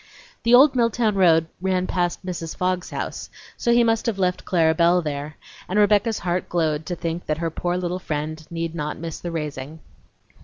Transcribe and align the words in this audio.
The 0.41 0.55
old 0.55 0.75
Milltown 0.75 1.13
road 1.13 1.45
ran 1.61 1.85
past 1.85 2.25
Mrs. 2.25 2.55
Fogg's 2.57 2.89
house, 2.89 3.29
so 3.55 3.71
he 3.71 3.83
must 3.83 4.07
have 4.07 4.17
left 4.17 4.45
Clara 4.45 4.73
Belle 4.73 5.03
there, 5.03 5.37
and 5.69 5.77
Rebecca's 5.77 6.17
heart 6.25 6.49
glowed 6.49 6.87
to 6.87 6.95
think 6.95 7.27
that 7.27 7.37
her 7.37 7.51
poor 7.51 7.77
little 7.77 7.99
friend 7.99 8.47
need 8.49 8.73
not 8.73 8.97
miss 8.97 9.19
the 9.19 9.29
raising. 9.29 9.79